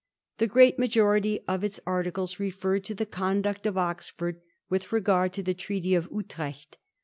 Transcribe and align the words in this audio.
The 0.39 0.47
great 0.47 0.79
majority 0.79 1.41
of 1.47 1.63
its 1.63 1.79
articles 1.85 2.39
referred 2.39 2.83
to 2.85 2.95
the 2.95 3.05
conduct 3.05 3.67
of 3.67 3.75
Oxfprd 3.75 4.37
with 4.67 4.91
regard 4.91 5.31
to 5.33 5.43
the 5.43 5.53
Treaty 5.53 5.93
of 5.93 6.09
Utrecht. 6.11 6.79